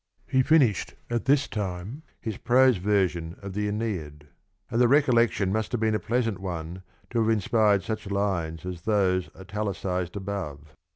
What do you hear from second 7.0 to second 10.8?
to have inspired such lines as those italicised above.